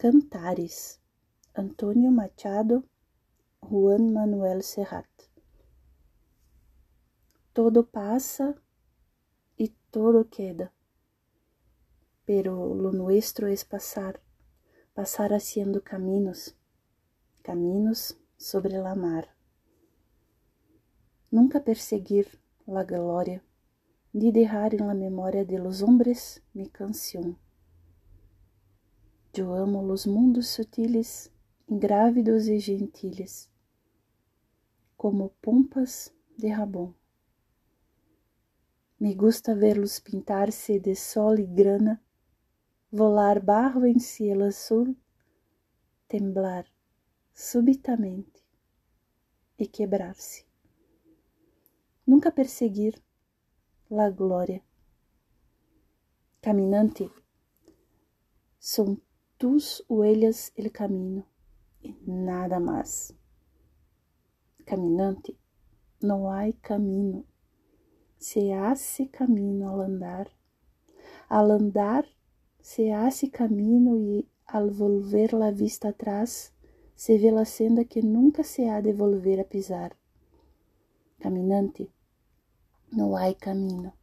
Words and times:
Cantares, 0.00 1.00
Antônio 1.54 2.12
Machado, 2.12 2.84
Juan 3.58 4.12
Manuel 4.12 4.62
Serrat. 4.62 5.08
Todo 7.52 7.84
passa 7.84 8.54
y 9.56 9.74
todo 9.90 10.30
queda, 10.30 10.72
pero 12.24 12.76
lo 12.76 12.92
nuestro 12.92 13.48
es 13.48 13.64
pasar, 13.64 14.20
pasar 14.94 15.34
haciendo 15.34 15.82
caminos, 15.82 16.56
caminos 17.42 18.20
sobre 18.36 18.78
la 18.78 18.94
mar. 18.94 19.34
Nunca 21.32 21.64
perseguir 21.64 22.40
la 22.66 22.84
gloria, 22.84 23.42
ni 24.12 24.30
dejar 24.30 24.76
en 24.76 24.86
la 24.86 24.94
memoria 24.94 25.44
de 25.44 25.58
los 25.58 25.82
hombres 25.82 26.44
mi 26.54 26.68
canción. 26.68 27.36
Eu 29.40 29.54
amo 29.54 29.80
los 29.80 30.04
mundos 30.04 30.48
sutiles, 30.48 31.30
ingrávidos 31.68 32.48
e 32.48 32.58
gentiles, 32.58 33.48
como 34.96 35.30
pompas 35.40 36.12
de 36.36 36.48
rabón. 36.48 36.92
Me 38.98 39.14
gusta 39.14 39.54
verlos 39.54 40.00
pintar-se 40.00 40.80
de 40.80 40.96
sol 40.96 41.38
e 41.38 41.46
grana, 41.46 42.02
volar 42.90 43.40
barro 43.40 43.86
em 43.86 44.00
cielo 44.00 44.42
azul, 44.42 44.96
temblar 46.08 46.66
subitamente 47.32 48.42
e 49.56 49.68
quebrar-se. 49.68 50.44
Nunca 52.04 52.32
perseguir 52.32 53.00
la 53.88 54.10
glória. 54.10 54.60
Caminante, 56.40 57.08
são 58.58 59.00
tus 59.38 59.84
huellas 59.88 60.52
el 60.56 60.70
camino 60.70 61.24
e 61.82 61.94
nada 62.06 62.58
mais. 62.60 63.14
Caminante, 64.66 65.38
não 66.02 66.28
há 66.28 66.52
caminho 66.60 67.24
se 68.18 68.52
hace 68.52 69.08
camino 69.08 69.70
al 69.70 69.82
andar. 69.82 70.30
Al 71.28 71.52
andar 71.52 72.06
se 72.60 72.92
hace 72.92 73.30
camino 73.30 73.96
y 73.96 74.28
al 74.44 74.70
volver 74.70 75.32
la 75.34 75.52
vista 75.52 75.90
atrás 75.90 76.52
se 76.94 77.18
ve 77.18 77.30
la 77.30 77.44
senda 77.44 77.84
que 77.84 78.02
nunca 78.02 78.42
se 78.42 78.68
ha 78.68 78.82
de 78.82 78.92
volver 78.92 79.40
a 79.40 79.44
pisar. 79.44 79.96
Caminante, 81.20 81.92
no 82.90 83.16
hay 83.16 83.36
camino, 83.36 83.94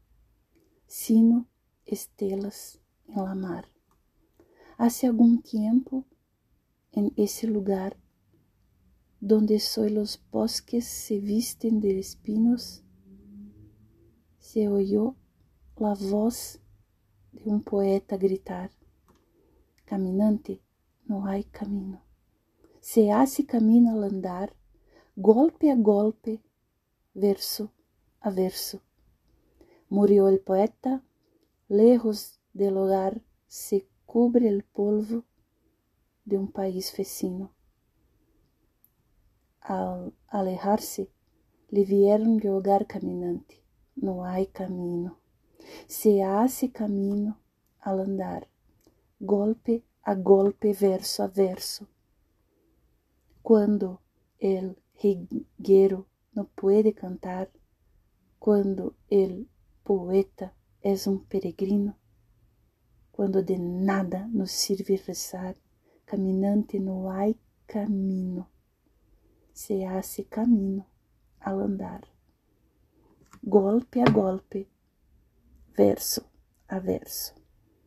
sino 0.88 1.48
estelas 1.86 2.80
en 3.08 3.16
la 3.16 3.36
mar. 3.36 3.75
Hace 4.78 5.08
algún 5.08 5.42
tiempo, 5.42 6.06
en 6.92 7.14
ese 7.16 7.48
lugar 7.48 7.98
donde 9.22 9.60
soy 9.60 9.90
los 9.90 10.22
bosques 10.32 10.86
se 10.86 11.20
visten 11.20 11.80
de 11.80 11.98
espinos, 11.98 12.84
se 14.38 14.68
oyó 14.68 15.16
la 15.78 15.94
voz 15.94 16.60
de 17.32 17.50
um 17.52 17.60
poeta 17.60 18.18
gritar: 18.18 18.70
Caminante, 19.86 20.62
não 21.08 21.26
há 21.26 21.42
caminho. 21.44 22.02
Se 22.82 23.12
hace 23.12 23.46
camino 23.46 23.92
al 23.92 24.04
andar, 24.04 24.54
golpe 25.16 25.72
a 25.72 25.76
golpe, 25.76 26.42
verso 27.14 27.72
a 28.20 28.30
verso. 28.30 28.82
Murió 29.90 30.28
el 30.28 30.40
poeta, 30.40 31.02
lejos 31.70 32.40
del 32.54 32.78
hogar 32.78 33.22
se 33.48 33.88
cubre 34.16 34.48
el 34.48 34.64
polvo 34.64 35.26
de 36.24 36.38
um 36.38 36.48
país 36.48 36.90
vecino. 36.98 37.52
Al 39.60 40.14
alejarse, 40.30 41.10
le 41.70 41.84
vieron 41.84 42.40
jogar 42.40 42.86
caminante 42.86 43.62
não 43.94 44.24
há 44.24 44.46
caminho. 44.46 45.18
Se 45.86 46.22
hace 46.22 46.72
caminho 46.72 47.38
al 47.82 48.00
andar, 48.00 48.48
golpe 49.20 49.84
a 50.02 50.16
golpe, 50.16 50.72
verso 50.72 51.22
a 51.22 51.28
verso. 51.28 51.86
Quando 53.44 54.00
el 54.40 54.78
rigueiro 54.94 56.08
não 56.34 56.46
pode 56.56 56.94
cantar, 56.94 57.50
quando 58.40 58.96
el 59.10 59.46
poeta 59.84 60.54
é 60.82 60.94
um 61.10 61.18
peregrino, 61.18 61.94
quando 63.16 63.42
de 63.44 63.58
nada 63.58 64.28
nos 64.28 64.52
sirve 64.52 64.96
rezar, 64.96 65.56
caminante 66.06 66.80
não 66.80 67.10
há 67.10 67.34
caminho, 67.66 68.46
se 69.54 69.86
hace 69.86 70.26
caminho 70.26 70.86
al 71.40 71.60
andar 71.60 72.16
golpe 73.48 74.02
a 74.02 74.06
golpe, 74.06 74.68
verso 75.78 76.26
a 76.68 76.80
verso. 76.80 77.45